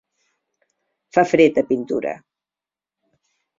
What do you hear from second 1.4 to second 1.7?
a